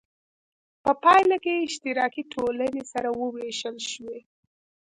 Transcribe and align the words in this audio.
په 0.83 0.91
پایله 1.03 1.37
کې 1.43 1.63
اشتراکي 1.67 2.23
ټولنې 2.33 2.83
سره 2.91 3.09
وویشل 3.21 3.77
شوې. 3.91 4.19